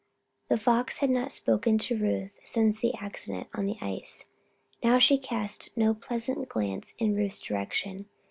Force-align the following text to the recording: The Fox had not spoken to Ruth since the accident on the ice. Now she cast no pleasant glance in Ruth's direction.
The 0.49 0.57
Fox 0.57 0.97
had 0.97 1.11
not 1.11 1.31
spoken 1.31 1.77
to 1.77 1.95
Ruth 1.95 2.31
since 2.43 2.81
the 2.81 2.95
accident 2.95 3.49
on 3.53 3.65
the 3.65 3.77
ice. 3.81 4.25
Now 4.83 4.97
she 4.97 5.19
cast 5.19 5.69
no 5.75 5.93
pleasant 5.93 6.49
glance 6.49 6.95
in 6.97 7.13
Ruth's 7.13 7.37
direction. 7.39 8.07